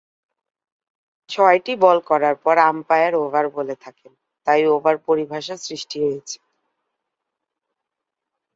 [1.29, 4.11] ছয়টি বল করার পর আম্পায়ার ‘ওভার’ বলে থাকেন;
[4.47, 6.37] তাই ওভার পরিভাষার সৃষ্টি হয়েছে।